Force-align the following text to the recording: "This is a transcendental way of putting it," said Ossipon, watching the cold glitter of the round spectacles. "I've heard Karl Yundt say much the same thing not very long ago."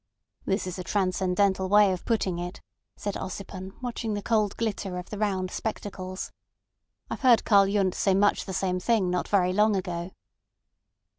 "This 0.47 0.65
is 0.65 0.79
a 0.79 0.83
transcendental 0.83 1.69
way 1.69 1.91
of 1.91 2.05
putting 2.05 2.39
it," 2.39 2.59
said 2.97 3.13
Ossipon, 3.15 3.73
watching 3.83 4.15
the 4.15 4.23
cold 4.23 4.57
glitter 4.57 4.97
of 4.97 5.11
the 5.11 5.17
round 5.19 5.51
spectacles. 5.51 6.31
"I've 7.11 7.19
heard 7.21 7.45
Karl 7.45 7.67
Yundt 7.67 7.93
say 7.93 8.15
much 8.15 8.45
the 8.45 8.51
same 8.53 8.79
thing 8.79 9.11
not 9.11 9.27
very 9.27 9.53
long 9.53 9.75
ago." 9.75 10.09